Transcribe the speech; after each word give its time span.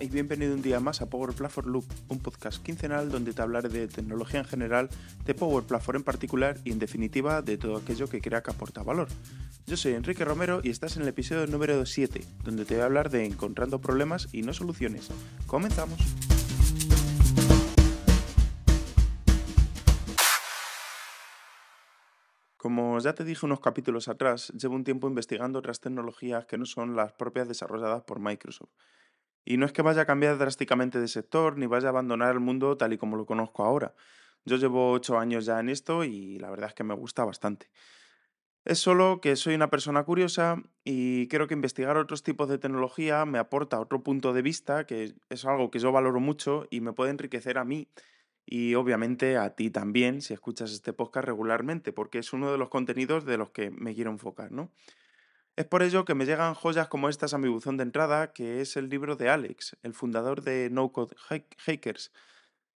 Y 0.00 0.08
bienvenido 0.08 0.54
un 0.54 0.62
día 0.62 0.80
más 0.80 1.02
a 1.02 1.10
Power 1.10 1.34
Platform 1.34 1.70
Loop, 1.70 1.84
un 2.08 2.18
podcast 2.18 2.62
quincenal 2.62 3.10
donde 3.10 3.32
te 3.32 3.42
hablaré 3.42 3.68
de 3.68 3.86
tecnología 3.86 4.40
en 4.40 4.46
general, 4.46 4.88
de 5.24 5.34
Power 5.34 5.64
Platform 5.64 5.98
en 5.98 6.04
particular 6.04 6.58
y 6.64 6.72
en 6.72 6.78
definitiva 6.78 7.42
de 7.42 7.58
todo 7.58 7.76
aquello 7.76 8.08
que 8.08 8.20
crea 8.20 8.42
que 8.42 8.50
aporta 8.50 8.82
valor. 8.82 9.08
Yo 9.66 9.76
soy 9.76 9.92
Enrique 9.92 10.24
Romero 10.24 10.60
y 10.62 10.70
estás 10.70 10.96
en 10.96 11.02
el 11.02 11.08
episodio 11.08 11.46
número 11.46 11.84
7, 11.84 12.24
donde 12.44 12.64
te 12.64 12.74
voy 12.74 12.82
a 12.82 12.86
hablar 12.86 13.10
de 13.10 13.24
encontrando 13.24 13.80
problemas 13.80 14.28
y 14.32 14.42
no 14.42 14.52
soluciones. 14.52 15.10
Comenzamos. 15.46 16.00
Como 22.56 22.98
ya 22.98 23.12
te 23.12 23.24
dije 23.24 23.44
unos 23.44 23.60
capítulos 23.60 24.08
atrás, 24.08 24.50
llevo 24.58 24.74
un 24.74 24.84
tiempo 24.84 25.06
investigando 25.06 25.58
otras 25.58 25.80
tecnologías 25.80 26.46
que 26.46 26.56
no 26.56 26.64
son 26.64 26.96
las 26.96 27.12
propias 27.12 27.46
desarrolladas 27.46 28.02
por 28.04 28.20
Microsoft. 28.20 28.70
Y 29.44 29.56
no 29.56 29.66
es 29.66 29.72
que 29.72 29.82
vaya 29.82 30.02
a 30.02 30.06
cambiar 30.06 30.38
drásticamente 30.38 31.00
de 31.00 31.08
sector 31.08 31.58
ni 31.58 31.66
vaya 31.66 31.88
a 31.88 31.90
abandonar 31.90 32.32
el 32.32 32.40
mundo 32.40 32.76
tal 32.76 32.92
y 32.92 32.98
como 32.98 33.16
lo 33.16 33.26
conozco 33.26 33.64
ahora. 33.64 33.94
Yo 34.44 34.56
llevo 34.56 34.92
ocho 34.92 35.18
años 35.18 35.46
ya 35.46 35.60
en 35.60 35.68
esto 35.68 36.04
y 36.04 36.38
la 36.38 36.50
verdad 36.50 36.68
es 36.68 36.74
que 36.74 36.84
me 36.84 36.94
gusta 36.94 37.24
bastante. 37.24 37.70
Es 38.64 38.78
solo 38.78 39.20
que 39.20 39.36
soy 39.36 39.54
una 39.54 39.68
persona 39.68 40.04
curiosa 40.04 40.62
y 40.84 41.28
creo 41.28 41.46
que 41.46 41.54
investigar 41.54 41.98
otros 41.98 42.22
tipos 42.22 42.48
de 42.48 42.56
tecnología 42.56 43.26
me 43.26 43.38
aporta 43.38 43.78
otro 43.78 44.02
punto 44.02 44.32
de 44.32 44.40
vista, 44.40 44.86
que 44.86 45.14
es 45.28 45.44
algo 45.44 45.70
que 45.70 45.78
yo 45.78 45.92
valoro 45.92 46.18
mucho 46.18 46.66
y 46.70 46.80
me 46.80 46.94
puede 46.94 47.10
enriquecer 47.10 47.58
a 47.58 47.64
mí 47.64 47.88
y 48.46 48.74
obviamente 48.74 49.36
a 49.36 49.54
ti 49.54 49.70
también 49.70 50.20
si 50.20 50.34
escuchas 50.34 50.72
este 50.72 50.92
podcast 50.92 51.26
regularmente, 51.26 51.92
porque 51.92 52.18
es 52.18 52.32
uno 52.32 52.52
de 52.52 52.58
los 52.58 52.68
contenidos 52.68 53.24
de 53.24 53.38
los 53.38 53.50
que 53.50 53.70
me 53.70 53.94
quiero 53.94 54.10
enfocar, 54.10 54.52
¿no? 54.52 54.70
Es 55.56 55.66
por 55.66 55.84
ello 55.84 56.04
que 56.04 56.14
me 56.14 56.26
llegan 56.26 56.54
joyas 56.54 56.88
como 56.88 57.08
estas 57.08 57.32
a 57.32 57.38
mi 57.38 57.48
buzón 57.48 57.76
de 57.76 57.84
entrada, 57.84 58.32
que 58.32 58.60
es 58.60 58.76
el 58.76 58.88
libro 58.88 59.14
de 59.14 59.28
Alex, 59.28 59.76
el 59.84 59.94
fundador 59.94 60.42
de 60.42 60.68
No 60.68 60.90
Code 60.90 61.14
Hackers, 61.58 62.10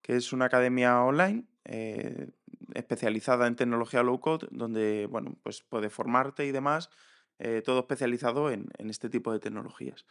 que 0.03 0.17
es 0.17 0.35
una 0.35 0.45
academia 0.45 1.01
online 1.03 1.47
eh, 1.65 2.29
especializada 2.75 3.47
en 3.47 3.57
tecnología 3.57 4.03
low 4.03 4.21
code, 4.21 4.49
donde 4.51 5.07
bueno, 5.07 5.39
pues 5.43 5.63
puedes 5.63 5.91
formarte 5.91 6.45
y 6.45 6.53
demás, 6.53 6.91
eh, 7.39 7.63
todo 7.65 7.81
especializado 7.81 8.51
en, 8.51 8.69
este 8.79 9.09
tipo 9.09 9.33
de 9.33 9.41
tecnologías. 9.41 10.05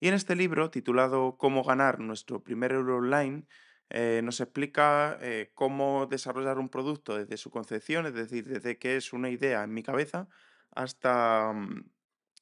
Y 0.00 0.08
en 0.08 0.14
este 0.14 0.36
libro, 0.36 0.70
titulado 0.70 1.36
Cómo 1.36 1.64
ganar 1.64 2.00
nuestro 2.00 2.42
primer 2.42 2.72
euro 2.72 2.96
online, 2.96 3.44
eh, 3.90 4.22
nos 4.24 4.40
explica 4.40 5.18
cómo 5.54 6.06
desarrollar 6.06 6.58
un 6.58 6.70
producto 6.70 7.16
desde 7.16 7.36
su 7.36 7.50
concepción, 7.50 8.06
es 8.06 8.14
decir, 8.14 8.46
desde 8.48 8.78
que 8.78 8.96
es 8.96 9.12
una 9.12 9.28
idea 9.28 9.62
en 9.64 9.74
mi 9.74 9.82
cabeza 9.82 10.28
hasta 10.76 11.52
mm, 11.52 11.84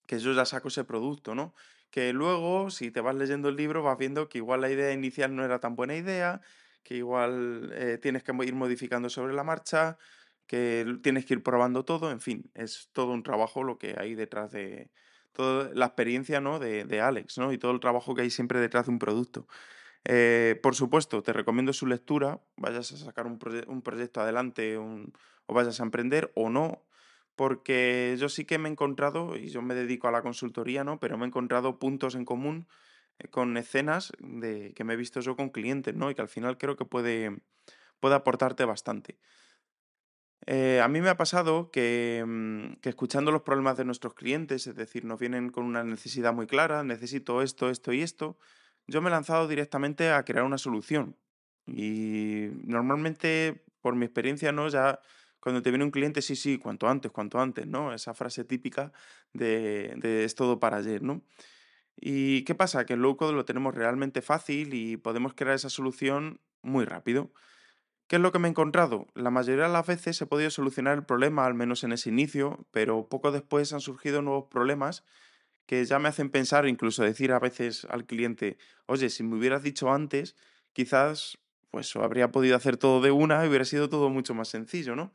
que 0.07 0.19
yo 0.19 0.33
ya 0.33 0.45
saco 0.45 0.69
ese 0.69 0.85
producto, 0.85 1.35
¿no? 1.35 1.55
Que 1.91 2.13
luego, 2.13 2.71
si 2.71 2.91
te 2.91 3.01
vas 3.01 3.15
leyendo 3.15 3.49
el 3.49 3.57
libro, 3.57 3.83
vas 3.83 3.99
viendo 3.99 4.29
que 4.29 4.39
igual 4.39 4.61
la 4.61 4.71
idea 4.71 4.93
inicial 4.93 5.35
no 5.35 5.45
era 5.45 5.61
tan 5.61 5.77
buena 5.77 5.97
idea, 5.97 6.41
que 6.83 6.97
igual 6.97 7.71
eh, 7.75 7.99
tienes 8.01 8.23
que 8.23 8.33
ir 8.45 8.55
modificando 8.55 9.09
sobre 9.11 9.35
la 9.35 9.45
marcha, 9.45 9.99
que 10.47 10.87
tienes 11.03 11.25
que 11.25 11.35
ir 11.35 11.43
probando 11.43 11.85
todo, 11.85 12.11
en 12.11 12.21
fin, 12.21 12.51
es 12.55 12.91
todo 12.93 13.13
un 13.13 13.23
trabajo 13.23 13.63
lo 13.65 13.79
que 13.79 13.95
hay 13.99 14.15
detrás 14.15 14.53
de 14.53 14.91
toda 15.33 15.71
la 15.75 15.87
experiencia 15.87 16.41
¿no? 16.41 16.59
de, 16.59 16.85
de 16.85 17.01
Alex, 17.01 17.39
¿no? 17.39 17.53
Y 17.53 17.59
todo 17.59 17.73
el 17.73 17.81
trabajo 17.81 18.15
que 18.15 18.23
hay 18.23 18.31
siempre 18.31 18.61
detrás 18.61 18.87
de 18.87 18.93
un 18.93 18.99
producto. 18.99 19.47
Eh, 20.05 20.61
por 20.63 20.75
supuesto, 20.75 21.23
te 21.23 21.33
recomiendo 21.33 21.73
su 21.73 21.87
lectura, 21.87 22.41
vayas 22.57 22.93
a 22.93 22.97
sacar 22.99 23.27
un, 23.27 23.39
proyecto 23.39 24.21
adelante 24.21 24.77
o 24.77 25.55
vayas 25.55 25.81
a 25.81 25.83
emprender 25.83 26.31
o 26.35 26.51
no, 26.51 26.83
porque 27.37 28.17
yo 28.19 28.29
sí 28.29 28.45
que 28.45 28.59
me 28.59 28.69
he 28.69 28.73
encontrado, 28.73 29.37
y 29.37 29.49
yo 29.49 29.63
me 29.63 29.75
dedico 29.75 30.09
a 30.09 30.13
la 30.13 30.23
consultoría, 30.23 30.85
¿no? 30.85 30.99
Pero 31.01 31.19
me 31.19 31.25
he 31.25 31.29
encontrado 31.29 31.79
puntos 31.79 32.15
en 32.15 32.25
común 32.25 32.67
eh, 33.19 33.29
con 33.29 33.57
escenas 33.57 34.13
de, 34.21 34.73
que 34.75 34.85
me 34.85 34.95
he 34.95 34.97
visto 34.97 35.21
yo 35.21 35.37
con 35.37 35.51
clientes, 35.51 35.95
¿no? 35.95 36.11
Y 36.11 36.15
que 36.15 36.23
al 36.23 36.29
final 36.29 36.59
creo 36.59 36.77
que 36.77 36.85
puede, 36.85 37.37
puede 38.01 38.15
aportarte 38.15 38.65
bastante. 38.65 39.19
Eh, 40.47 40.81
a 40.83 40.89
mí 40.89 41.01
me 41.01 41.09
ha 41.09 41.17
pasado 41.17 41.71
que, 41.71 42.23
mm, 42.27 42.75
que, 42.81 42.91
escuchando 42.91 43.33
los 43.33 43.43
problemas 43.43 43.77
de 43.79 43.85
nuestros 43.85 44.15
clientes, 44.15 44.67
es 44.67 44.75
decir, 44.77 45.05
nos 45.05 45.19
vienen 45.19 45.51
con 45.51 45.65
una 45.65 45.85
necesidad 45.85 46.35
muy 46.35 46.47
clara, 46.47 46.85
necesito 46.85 47.43
esto, 47.43 47.71
esto 47.71 47.93
y 47.93 48.03
esto, 48.03 48.39
yo 48.87 49.01
me 49.01 49.09
he 49.09 49.13
lanzado 49.13 49.49
directamente 49.49 50.11
a 50.11 50.25
crear 50.25 50.45
una 50.45 50.59
solución. 50.59 51.17
Y 51.67 52.49
normalmente, 52.65 53.65
por 53.81 53.97
mi 53.97 54.05
experiencia, 54.05 54.53
¿no? 54.53 54.69
Ya 54.69 55.01
cuando 55.45 55.61
te 55.61 55.71
viene 55.71 55.85
un 55.85 55.91
cliente, 55.91 56.23
sí, 56.23 56.37
sí, 56.37 56.57
cuanto 56.57 56.89
antes, 56.89 57.13
cuanto 57.13 57.39
antes, 57.39 57.67
¿no? 57.67 57.93
Esa 57.93 58.15
frase 58.15 58.45
típica 58.45 58.95
de, 59.35 60.25
es 60.25 60.35
todo 60.35 60.59
para 60.59 60.79
ayer, 60.79 61.03
¿no? 61.03 61.23
¿Y 61.97 62.45
qué 62.45 62.55
pasa? 62.55 62.87
Que 62.87 62.95
en 62.95 63.03
low 63.03 63.19
code 63.19 63.35
lo 63.35 63.45
tenemos 63.45 63.75
realmente 63.75 64.23
fácil 64.23 64.73
y 64.73 64.97
podemos 64.97 65.35
crear 65.35 65.55
esa 65.55 65.69
solución 65.69 66.41
muy 66.63 66.87
rápido. 66.87 67.31
¿Qué 68.07 68.17
es 68.17 68.23
lo 68.23 68.33
que 68.33 68.39
me 68.39 68.49
he 68.49 68.53
encontrado? 68.53 69.07
La 69.13 69.31
mayoría 69.31 69.65
de 69.65 69.73
las 69.75 69.87
veces 69.87 70.19
he 70.23 70.25
podido 70.25 70.49
solucionar 70.49 70.97
el 70.97 71.05
problema, 71.05 71.45
al 71.45 71.53
menos 71.53 71.85
en 71.85 71.93
ese 71.93 72.09
inicio, 72.09 72.67
pero 72.71 73.11
poco 73.11 73.31
después 73.31 73.75
han 73.75 73.83
surgido 73.83 74.23
nuevos 74.23 74.47
problemas 74.51 75.05
que 75.67 75.85
ya 75.85 75.99
me 75.99 76.09
hacen 76.09 76.31
pensar, 76.31 76.67
incluso 76.67 77.03
decir 77.03 77.33
a 77.33 77.39
veces 77.39 77.87
al 77.91 78.07
cliente, 78.07 78.57
oye, 78.87 79.11
si 79.11 79.25
me 79.25 79.37
hubieras 79.37 79.63
dicho 79.63 79.93
antes, 79.93 80.37
quizás 80.73 81.37
pues 81.71 81.95
habría 81.97 82.33
podido 82.33 82.57
hacer 82.57 82.79
todo 82.79 83.03
de 83.03 83.11
una 83.11 83.45
y 83.45 83.49
hubiera 83.49 83.67
sido 83.67 83.91
todo 83.91 84.09
mucho 84.09 84.33
más 84.33 84.49
sencillo, 84.49 84.97
¿no? 84.97 85.13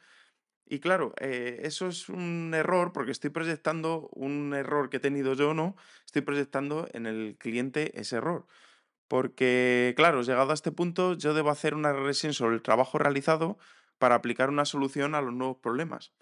Y 0.71 0.79
claro, 0.79 1.15
eh, 1.19 1.61
eso 1.63 1.87
es 1.87 2.09
un 2.09 2.53
error 2.53 2.93
porque 2.93 3.11
estoy 3.11 3.31
proyectando 3.31 4.07
un 4.13 4.53
error 4.53 4.91
que 4.91 4.97
he 4.97 4.99
tenido 4.99 5.33
yo, 5.33 5.55
¿no? 5.55 5.75
Estoy 6.05 6.21
proyectando 6.21 6.87
en 6.93 7.07
el 7.07 7.37
cliente 7.39 7.99
ese 7.99 8.17
error. 8.17 8.45
Porque, 9.07 9.95
claro, 9.97 10.21
llegado 10.21 10.51
a 10.51 10.53
este 10.53 10.71
punto, 10.71 11.15
yo 11.15 11.33
debo 11.33 11.49
hacer 11.49 11.73
una 11.73 11.91
regresión 11.91 12.33
sobre 12.33 12.55
el 12.55 12.61
trabajo 12.61 12.99
realizado 12.99 13.57
para 13.97 14.13
aplicar 14.13 14.49
una 14.49 14.63
solución 14.63 15.15
a 15.15 15.21
los 15.21 15.33
nuevos 15.33 15.57
problemas. 15.57 16.13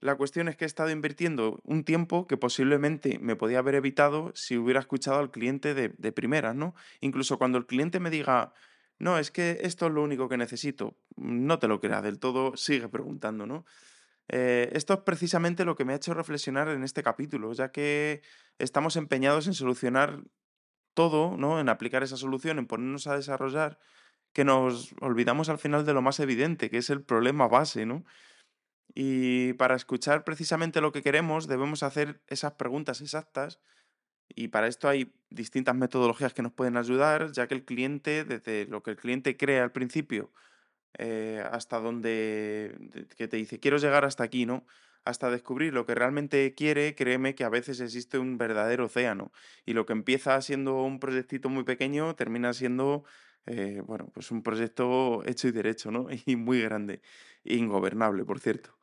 La 0.00 0.16
cuestión 0.16 0.48
es 0.48 0.56
que 0.56 0.64
he 0.64 0.66
estado 0.66 0.88
invirtiendo 0.88 1.60
un 1.62 1.84
tiempo 1.84 2.26
que 2.26 2.38
posiblemente 2.38 3.18
me 3.18 3.36
podía 3.36 3.58
haber 3.58 3.74
evitado 3.74 4.32
si 4.34 4.56
hubiera 4.56 4.80
escuchado 4.80 5.18
al 5.18 5.30
cliente 5.30 5.74
de, 5.74 5.90
de 5.90 6.12
primeras, 6.12 6.54
¿no? 6.54 6.74
Incluso 7.00 7.36
cuando 7.36 7.58
el 7.58 7.66
cliente 7.66 8.00
me 8.00 8.08
diga, 8.08 8.54
no, 8.98 9.18
es 9.18 9.30
que 9.30 9.58
esto 9.62 9.86
es 9.86 9.92
lo 9.92 10.02
único 10.02 10.28
que 10.28 10.36
necesito, 10.36 10.96
no 11.16 11.58
te 11.58 11.68
lo 11.68 11.80
creas 11.80 12.02
del 12.02 12.18
todo, 12.18 12.56
sigue 12.56 12.88
preguntando, 12.88 13.46
¿no? 13.46 13.64
Eh, 14.28 14.70
esto 14.72 14.94
es 14.94 15.00
precisamente 15.00 15.64
lo 15.64 15.76
que 15.76 15.84
me 15.84 15.92
ha 15.92 15.96
hecho 15.96 16.14
reflexionar 16.14 16.68
en 16.68 16.82
este 16.82 17.02
capítulo, 17.02 17.52
ya 17.52 17.70
que 17.70 18.22
estamos 18.58 18.96
empeñados 18.96 19.46
en 19.46 19.54
solucionar 19.54 20.22
todo, 20.94 21.36
¿no? 21.36 21.60
En 21.60 21.68
aplicar 21.68 22.02
esa 22.02 22.16
solución, 22.16 22.58
en 22.58 22.66
ponernos 22.66 23.06
a 23.06 23.16
desarrollar, 23.16 23.78
que 24.32 24.44
nos 24.44 24.94
olvidamos 25.00 25.48
al 25.48 25.58
final 25.58 25.86
de 25.86 25.94
lo 25.94 26.02
más 26.02 26.20
evidente, 26.20 26.70
que 26.70 26.78
es 26.78 26.90
el 26.90 27.02
problema 27.02 27.48
base, 27.48 27.86
¿no? 27.86 28.04
Y 28.94 29.52
para 29.54 29.76
escuchar 29.76 30.24
precisamente 30.24 30.80
lo 30.80 30.92
que 30.92 31.02
queremos 31.02 31.46
debemos 31.48 31.82
hacer 31.82 32.22
esas 32.28 32.52
preguntas 32.54 33.00
exactas 33.02 33.60
y 34.34 34.48
para 34.48 34.66
esto 34.68 34.88
hay 34.88 35.12
distintas 35.30 35.74
metodologías 35.74 36.34
que 36.34 36.42
nos 36.42 36.52
pueden 36.52 36.76
ayudar, 36.76 37.32
ya 37.32 37.46
que 37.48 37.54
el 37.54 37.64
cliente, 37.64 38.24
desde 38.24 38.66
lo 38.66 38.82
que 38.82 38.92
el 38.92 38.96
cliente 38.96 39.36
cree 39.36 39.60
al 39.60 39.72
principio, 39.72 40.32
eh, 40.98 41.44
hasta 41.50 41.78
donde 41.80 42.74
que 43.16 43.28
te 43.28 43.36
dice 43.36 43.60
quiero 43.60 43.78
llegar 43.78 44.04
hasta 44.04 44.24
aquí, 44.24 44.46
¿no? 44.46 44.66
Hasta 45.04 45.30
descubrir 45.30 45.72
lo 45.74 45.86
que 45.86 45.94
realmente 45.94 46.54
quiere, 46.54 46.94
créeme 46.96 47.34
que 47.34 47.44
a 47.44 47.48
veces 47.48 47.80
existe 47.80 48.18
un 48.18 48.38
verdadero 48.38 48.86
océano. 48.86 49.32
Y 49.64 49.74
lo 49.74 49.86
que 49.86 49.92
empieza 49.92 50.40
siendo 50.42 50.82
un 50.82 50.98
proyectito 51.00 51.48
muy 51.48 51.64
pequeño 51.64 52.16
termina 52.16 52.52
siendo 52.54 53.04
eh, 53.46 53.82
bueno, 53.86 54.10
pues 54.12 54.30
un 54.32 54.42
proyecto 54.42 55.22
hecho 55.26 55.48
y 55.48 55.52
derecho, 55.52 55.90
¿no? 55.90 56.08
Y 56.26 56.36
muy 56.36 56.60
grande, 56.62 57.00
ingobernable, 57.44 58.24
por 58.24 58.40
cierto. 58.40 58.76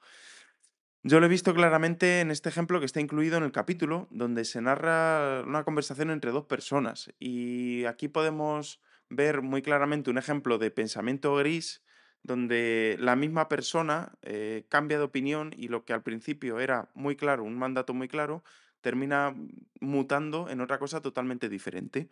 Yo 1.06 1.20
lo 1.20 1.26
he 1.26 1.30
visto 1.30 1.54
claramente 1.54 2.22
en 2.22 2.32
este 2.32 2.48
ejemplo 2.48 2.80
que 2.80 2.86
está 2.86 3.02
incluido 3.02 3.36
en 3.36 3.44
el 3.44 3.52
capítulo, 3.52 4.08
donde 4.10 4.46
se 4.46 4.62
narra 4.62 5.44
una 5.46 5.66
conversación 5.66 6.12
entre 6.12 6.32
dos 6.32 6.46
personas. 6.46 7.12
Y 7.20 7.84
aquí 7.84 8.08
podemos 8.08 8.80
ver 9.10 9.42
muy 9.42 9.62
claramente 9.62 10.10
un 10.10 10.18
ejemplo 10.18 10.58
de 10.58 10.72
pensamiento 10.72 11.36
gris, 11.36 11.84
donde 12.24 12.96
la 13.02 13.18
misma 13.18 13.50
persona 13.50 14.14
eh, 14.22 14.66
cambia 14.70 14.98
de 14.98 15.04
opinión 15.04 15.54
y 15.58 15.68
lo 15.68 15.84
que 15.84 15.92
al 15.92 16.04
principio 16.04 16.62
era 16.62 16.90
muy 16.94 17.18
claro, 17.18 17.44
un 17.44 17.58
mandato 17.58 17.94
muy 17.94 18.08
claro, 18.08 18.46
termina 18.80 19.36
mutando 19.82 20.48
en 20.50 20.62
otra 20.62 20.80
cosa 20.80 21.02
totalmente 21.02 21.50
diferente. 21.50 22.08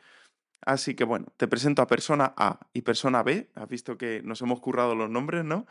Así 0.66 0.96
que 0.96 1.06
bueno, 1.06 1.28
te 1.38 1.48
presento 1.48 1.82
a 1.82 1.88
persona 1.88 2.34
A 2.36 2.60
y 2.74 2.82
persona 2.82 3.24
B. 3.24 3.50
Has 3.56 3.70
visto 3.70 3.98
que 3.98 4.22
nos 4.22 4.42
hemos 4.42 4.60
currado 4.60 4.96
los 4.96 5.10
nombres, 5.10 5.46
¿no? 5.46 5.66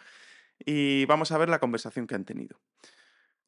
Y 0.65 1.05
vamos 1.05 1.33
a 1.33 1.39
ver 1.39 1.51
la 1.51 1.59
conversación 1.59 2.07
que 2.07 2.15
han 2.15 2.25
tenido. 2.25 2.59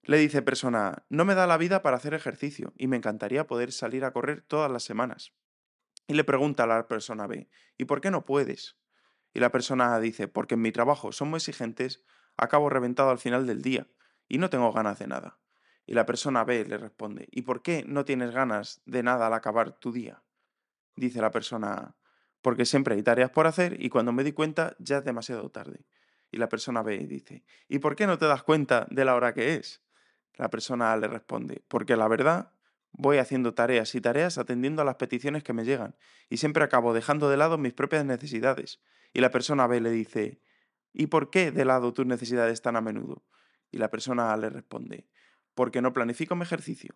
Le 0.05 0.19
dice 0.19 0.43
persona 0.43 1.05
no 1.11 1.25
me 1.25 1.37
da 1.37 1.47
la 1.47 1.57
vida 1.57 1.81
para 1.83 1.97
hacer 1.97 2.13
ejercicio 2.13 2.73
y 2.77 2.89
me 2.89 2.97
encantaría 2.97 3.47
poder 3.47 3.71
salir 3.71 4.05
a 4.05 4.13
correr 4.13 4.43
todas 4.43 4.71
las 4.71 4.83
semanas. 4.83 5.33
Y 6.09 6.15
le 6.15 6.25
pregunta 6.25 6.65
a 6.65 6.67
la 6.67 6.89
persona 6.89 7.29
B, 7.29 7.49
¿y 7.79 7.85
por 7.85 8.01
qué 8.01 8.11
no 8.11 8.25
puedes? 8.25 8.77
Y 9.33 9.39
la 9.39 9.53
persona 9.53 9.95
A 9.95 10.01
dice, 10.01 10.27
porque 10.27 10.55
en 10.55 10.63
mi 10.63 10.73
trabajo 10.73 11.13
son 11.13 11.31
muy 11.31 11.39
exigentes, 11.39 12.05
acabo 12.37 12.69
reventado 12.69 13.11
al 13.11 13.19
final 13.19 13.47
del 13.47 13.63
día 13.63 13.87
y 14.29 14.39
no 14.39 14.51
tengo 14.51 14.73
ganas 14.73 14.99
de 14.99 15.07
nada. 15.07 15.39
Y 15.87 15.95
la 15.95 16.05
persona 16.05 16.43
B 16.43 16.65
le 16.65 16.79
responde, 16.79 17.29
¿y 17.31 17.43
por 17.43 17.63
qué 17.63 17.85
no 17.87 18.05
tienes 18.05 18.33
ganas 18.33 18.83
de 18.85 19.05
nada 19.05 19.29
al 19.29 19.35
acabar 19.35 19.79
tu 19.79 19.93
día? 19.93 20.25
Dice 20.97 21.21
la 21.21 21.31
persona 21.31 21.73
A, 21.75 21.97
porque 22.41 22.67
siempre 22.67 22.97
hay 22.97 23.03
tareas 23.05 23.31
por 23.31 23.47
hacer 23.47 23.81
y 23.81 23.89
cuando 23.89 24.13
me 24.13 24.25
di 24.25 24.33
cuenta 24.33 24.77
ya 24.81 24.99
es 24.99 25.05
demasiado 25.05 25.49
tarde. 25.51 25.87
Y 26.33 26.39
la 26.39 26.49
persona 26.49 26.83
B 26.83 26.99
dice, 27.07 27.45
¿y 27.69 27.79
por 27.79 27.95
qué 27.95 28.09
no 28.09 28.19
te 28.19 28.27
das 28.27 28.43
cuenta 28.43 28.87
de 28.91 29.05
la 29.05 29.15
hora 29.15 29.33
que 29.33 29.55
es? 29.55 29.83
La 30.37 30.51
persona 30.51 30.93
A 30.93 30.97
le 30.97 31.09
responde, 31.09 31.63
porque 31.69 31.97
la 31.97 32.09
verdad 32.09 32.53
voy 32.93 33.19
haciendo 33.19 33.55
tareas 33.55 33.95
y 33.95 34.01
tareas 34.01 34.39
atendiendo 34.39 34.83
a 34.83 34.85
las 34.85 34.97
peticiones 34.97 35.43
que 35.43 35.53
me 35.53 35.65
llegan 35.65 35.97
y 36.29 36.39
siempre 36.39 36.65
acabo 36.65 36.95
dejando 36.95 37.29
de 37.31 37.37
lado 37.37 37.59
mis 37.59 37.73
propias 37.73 38.05
necesidades. 38.05 38.81
Y 39.13 39.21
la 39.21 39.31
persona 39.31 39.67
B 39.67 39.81
le 39.81 39.91
dice, 39.91 40.41
¿y 40.93 41.07
por 41.07 41.31
qué 41.31 41.51
de 41.51 41.65
lado 41.65 41.93
tus 41.93 42.07
necesidades 42.07 42.63
tan 42.63 42.77
a 42.77 42.81
menudo? 42.81 43.25
Y 43.71 43.79
la 43.79 43.91
persona 43.91 44.33
A 44.33 44.37
le 44.37 44.51
responde, 44.51 45.07
porque 45.55 45.83
no 45.83 45.93
planifico 45.93 46.37
mi 46.37 46.43
ejercicio. 46.43 46.95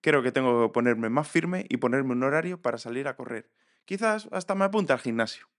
Creo 0.00 0.22
que 0.22 0.32
tengo 0.32 0.66
que 0.66 0.72
ponerme 0.72 1.08
más 1.10 1.28
firme 1.28 1.66
y 1.68 1.76
ponerme 1.76 2.12
un 2.12 2.22
horario 2.22 2.60
para 2.60 2.78
salir 2.78 3.06
a 3.08 3.16
correr. 3.16 3.50
Quizás 3.84 4.28
hasta 4.32 4.54
me 4.54 4.64
apunte 4.64 4.92
al 4.92 4.98
gimnasio. 4.98 5.51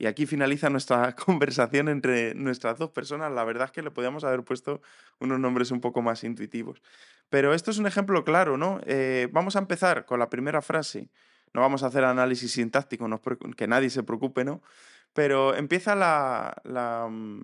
Y 0.00 0.06
aquí 0.06 0.24
finaliza 0.24 0.70
nuestra 0.70 1.14
conversación 1.26 1.90
entre 1.90 2.34
nuestras 2.34 2.78
dos 2.78 2.88
personas. 2.88 3.30
La 3.32 3.44
verdad 3.44 3.66
es 3.66 3.70
que 3.70 3.82
le 3.82 3.90
podíamos 3.90 4.24
haber 4.24 4.42
puesto 4.42 4.80
unos 5.18 5.38
nombres 5.38 5.70
un 5.72 5.82
poco 5.82 6.00
más 6.00 6.24
intuitivos. 6.24 6.80
Pero 7.28 7.52
esto 7.52 7.70
es 7.70 7.76
un 7.76 7.86
ejemplo 7.86 8.24
claro, 8.24 8.56
¿no? 8.56 8.80
Eh, 8.86 9.28
vamos 9.30 9.56
a 9.56 9.58
empezar 9.58 10.06
con 10.06 10.18
la 10.18 10.30
primera 10.30 10.62
frase. 10.62 11.10
No 11.52 11.60
vamos 11.60 11.82
a 11.82 11.88
hacer 11.88 12.02
análisis 12.04 12.52
sintáctico, 12.52 13.06
que 13.54 13.66
nadie 13.66 13.90
se 13.90 14.02
preocupe, 14.02 14.42
¿no? 14.42 14.62
Pero 15.12 15.54
empieza 15.54 15.94
la, 15.94 16.56
la, 16.64 17.06
mm, 17.10 17.42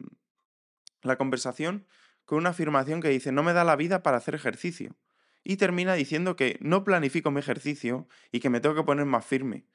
la 1.02 1.16
conversación 1.16 1.84
con 2.24 2.38
una 2.38 2.50
afirmación 2.50 3.02
que 3.02 3.10
dice, 3.10 3.32
no 3.32 3.42
me 3.42 3.52
da 3.52 3.64
la 3.64 3.76
vida 3.76 4.02
para 4.02 4.16
hacer 4.16 4.34
ejercicio. 4.34 4.96
Y 5.44 5.58
termina 5.58 5.92
diciendo 5.92 6.36
que 6.36 6.56
no 6.62 6.84
planifico 6.84 7.30
mi 7.30 7.40
ejercicio 7.40 8.08
y 8.32 8.40
que 8.40 8.48
me 8.48 8.60
tengo 8.60 8.74
que 8.74 8.82
poner 8.82 9.04
más 9.04 9.26
firme. 9.26 9.66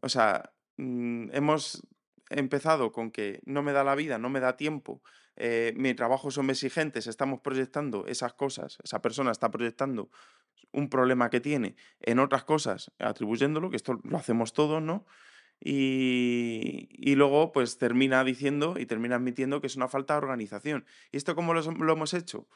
O 0.00 0.08
sea, 0.08 0.54
mm, 0.78 1.28
hemos 1.32 1.86
empezado 2.38 2.92
con 2.92 3.10
que 3.10 3.40
no 3.44 3.62
me 3.62 3.72
da 3.72 3.84
la 3.84 3.94
vida, 3.94 4.18
no 4.18 4.30
me 4.30 4.40
da 4.40 4.56
tiempo, 4.56 5.02
eh, 5.36 5.72
mi 5.76 5.94
trabajo 5.94 6.30
son 6.30 6.50
exigentes, 6.50 7.06
estamos 7.06 7.40
proyectando 7.40 8.06
esas 8.06 8.34
cosas, 8.34 8.78
esa 8.84 9.02
persona 9.02 9.32
está 9.32 9.50
proyectando 9.50 10.10
un 10.72 10.88
problema 10.88 11.30
que 11.30 11.40
tiene 11.40 11.76
en 12.00 12.18
otras 12.18 12.44
cosas, 12.44 12.92
atribuyéndolo, 12.98 13.70
que 13.70 13.76
esto 13.76 14.00
lo 14.02 14.16
hacemos 14.16 14.52
todos, 14.52 14.82
¿no? 14.82 15.06
Y, 15.60 17.14
luego, 17.14 17.52
pues 17.52 17.78
termina 17.78 18.22
diciendo 18.22 18.74
y 18.78 18.86
termina 18.86 19.16
admitiendo 19.16 19.60
que 19.60 19.66
es 19.66 19.76
una 19.76 19.88
falta 19.88 20.14
de 20.14 20.18
organización. 20.18 20.84
¿Y 21.10 21.16
esto 21.16 21.34
cómo 21.34 21.54
lo, 21.54 21.92
hemos 21.92 22.12
hecho? 22.12 22.48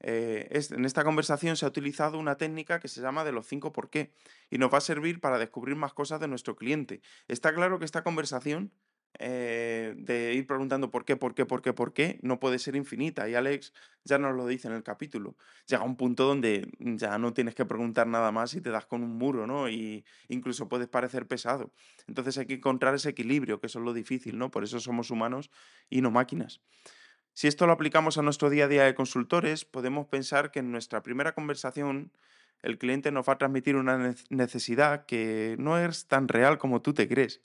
Eh, 0.00 0.48
en 0.70 0.84
esta 0.84 1.04
conversación 1.04 1.56
se 1.56 1.66
ha 1.66 1.68
utilizado 1.68 2.18
una 2.18 2.36
técnica 2.36 2.80
que 2.80 2.88
se 2.88 3.00
llama 3.00 3.24
de 3.24 3.32
los 3.32 3.46
cinco 3.46 3.72
por 3.72 3.90
qué 3.90 4.12
y 4.48 4.58
nos 4.58 4.72
va 4.72 4.78
a 4.78 4.80
servir 4.80 5.20
para 5.20 5.38
descubrir 5.38 5.76
más 5.76 5.92
cosas 5.92 6.20
de 6.20 6.28
nuestro 6.28 6.56
cliente. 6.56 7.00
Está 7.28 7.54
claro 7.54 7.78
que 7.78 7.84
esta 7.84 8.02
conversación 8.02 8.72
eh, 9.20 9.94
de 9.96 10.34
ir 10.34 10.46
preguntando 10.46 10.92
por 10.92 11.04
qué, 11.04 11.16
por 11.16 11.34
qué, 11.34 11.44
por 11.44 11.60
qué, 11.60 11.72
por 11.72 11.92
qué, 11.92 12.20
no 12.22 12.38
puede 12.38 12.60
ser 12.60 12.76
infinita. 12.76 13.28
Y 13.28 13.34
Alex 13.34 13.72
ya 14.04 14.16
nos 14.18 14.36
lo 14.36 14.46
dice 14.46 14.68
en 14.68 14.74
el 14.74 14.84
capítulo. 14.84 15.36
Llega 15.66 15.82
un 15.82 15.96
punto 15.96 16.24
donde 16.24 16.68
ya 16.78 17.18
no 17.18 17.32
tienes 17.32 17.56
que 17.56 17.64
preguntar 17.64 18.06
nada 18.06 18.30
más 18.30 18.54
y 18.54 18.60
te 18.60 18.70
das 18.70 18.86
con 18.86 19.02
un 19.02 19.18
muro, 19.18 19.46
¿no? 19.46 19.68
Y 19.68 20.04
incluso 20.28 20.68
puedes 20.68 20.86
parecer 20.86 21.26
pesado. 21.26 21.72
Entonces 22.06 22.38
hay 22.38 22.46
que 22.46 22.54
encontrar 22.54 22.94
ese 22.94 23.08
equilibrio, 23.08 23.60
que 23.60 23.66
eso 23.66 23.80
es 23.80 23.84
lo 23.84 23.92
difícil, 23.92 24.38
¿no? 24.38 24.52
Por 24.52 24.62
eso 24.62 24.78
somos 24.78 25.10
humanos 25.10 25.50
y 25.90 26.00
no 26.00 26.12
máquinas. 26.12 26.60
Si 27.32 27.48
esto 27.48 27.66
lo 27.66 27.72
aplicamos 27.72 28.18
a 28.18 28.22
nuestro 28.22 28.50
día 28.50 28.66
a 28.66 28.68
día 28.68 28.84
de 28.84 28.94
consultores, 28.94 29.64
podemos 29.64 30.06
pensar 30.06 30.52
que 30.52 30.60
en 30.60 30.70
nuestra 30.70 31.02
primera 31.02 31.34
conversación 31.34 32.12
el 32.62 32.78
cliente 32.78 33.10
nos 33.12 33.28
va 33.28 33.34
a 33.34 33.38
transmitir 33.38 33.76
una 33.76 34.14
necesidad 34.30 35.06
que 35.06 35.56
no 35.58 35.78
es 35.78 36.06
tan 36.06 36.28
real 36.28 36.58
como 36.58 36.82
tú 36.82 36.94
te 36.94 37.08
crees 37.08 37.40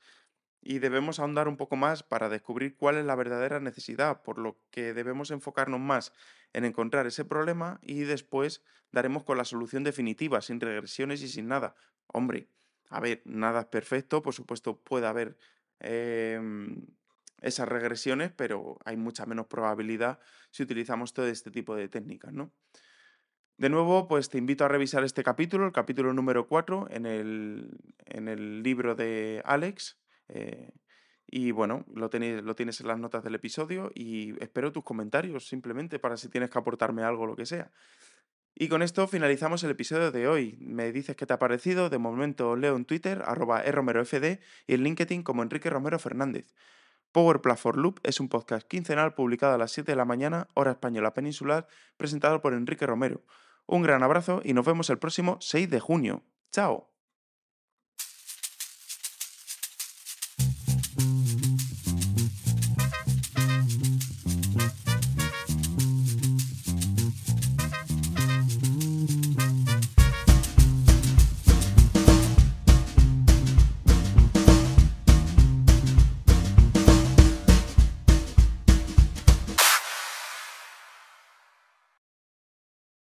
y 0.65 0.79
debemos 0.79 1.19
ahondar 1.19 1.47
un 1.47 1.57
poco 1.57 1.75
más 1.75 2.03
para 2.03 2.29
descubrir 2.29 2.77
cuál 2.77 2.97
es 2.97 3.05
la 3.05 3.15
verdadera 3.15 3.59
necesidad, 3.59 4.21
por 4.23 4.37
lo 4.37 4.57
que 4.71 4.93
debemos 4.93 5.29
enfocarnos 5.31 5.79
más 5.79 6.13
en 6.53 6.63
encontrar 6.63 7.05
ese 7.05 7.25
problema 7.25 7.79
y 7.81 8.01
después 8.01 8.63
daremos 8.91 9.23
con 9.23 9.37
la 9.37 9.43
solución 9.43 9.83
definitiva, 9.83 10.41
sin 10.41 10.61
regresiones 10.61 11.21
y 11.21 11.27
sin 11.27 11.47
nada. 11.47 11.75
Hombre, 12.07 12.47
a 12.89 13.01
ver, 13.01 13.21
nada 13.25 13.61
es 13.61 13.65
perfecto, 13.65 14.21
por 14.21 14.33
supuesto 14.33 14.79
puede 14.79 15.05
haber 15.05 15.37
em, 15.79 16.85
esas 17.41 17.67
regresiones, 17.67 18.31
pero 18.31 18.77
hay 18.85 18.95
mucha 18.95 19.25
menos 19.25 19.47
probabilidad 19.47 20.19
si 20.49 20.63
utilizamos 20.63 21.13
todo 21.13 21.27
este 21.27 21.51
tipo 21.51 21.75
de 21.75 21.89
técnicas, 21.89 22.31
¿no? 22.31 22.53
De 23.57 23.69
nuevo, 23.69 24.07
pues 24.07 24.29
te 24.29 24.37
invito 24.37 24.65
a 24.65 24.67
revisar 24.67 25.03
este 25.03 25.23
capítulo, 25.23 25.65
el 25.65 25.71
capítulo 25.73 26.13
número 26.13 26.47
4, 26.47 26.87
en 26.89 27.05
el, 27.05 27.77
en 28.05 28.27
el 28.27 28.63
libro 28.63 28.95
de 28.95 29.41
Alex, 29.45 30.02
eh, 30.29 30.71
y 31.27 31.51
bueno, 31.51 31.85
lo, 31.93 32.09
lo 32.11 32.55
tienes 32.55 32.81
en 32.81 32.87
las 32.87 32.99
notas 32.99 33.23
del 33.23 33.35
episodio 33.35 33.91
y 33.95 34.41
espero 34.43 34.71
tus 34.71 34.83
comentarios 34.83 35.47
simplemente 35.47 35.99
para 35.99 36.17
si 36.17 36.29
tienes 36.29 36.49
que 36.49 36.59
aportarme 36.59 37.03
algo, 37.03 37.25
lo 37.25 37.35
que 37.35 37.45
sea. 37.45 37.71
Y 38.55 38.67
con 38.67 38.83
esto 38.83 39.07
finalizamos 39.07 39.63
el 39.63 39.71
episodio 39.71 40.11
de 40.11 40.27
hoy. 40.27 40.57
Me 40.59 40.91
dices 40.91 41.15
qué 41.15 41.25
te 41.25 41.33
ha 41.33 41.39
parecido. 41.39 41.89
De 41.89 41.97
momento 41.97 42.55
leo 42.55 42.75
en 42.75 42.85
Twitter, 42.85 43.23
arroba 43.25 43.63
eromerofd 43.63 44.39
y 44.67 44.73
en 44.73 44.83
LinkedIn 44.83 45.23
como 45.23 45.41
Enrique 45.41 45.69
Romero 45.71 45.97
Fernández. 45.97 46.53
Power 47.11 47.41
Platform 47.41 47.79
Loop 47.79 47.99
es 48.03 48.19
un 48.19 48.29
podcast 48.29 48.67
quincenal 48.67 49.13
publicado 49.13 49.53
a 49.53 49.57
las 49.57 49.71
7 49.71 49.91
de 49.91 49.95
la 49.95 50.05
mañana, 50.05 50.47
hora 50.55 50.71
española 50.71 51.13
peninsular, 51.13 51.67
presentado 51.97 52.41
por 52.41 52.53
Enrique 52.53 52.85
Romero. 52.85 53.23
Un 53.65 53.81
gran 53.83 54.03
abrazo 54.03 54.41
y 54.43 54.53
nos 54.53 54.65
vemos 54.65 54.89
el 54.89 54.99
próximo 54.99 55.37
6 55.39 55.69
de 55.69 55.79
junio. 55.79 56.23
¡Chao! 56.51 56.92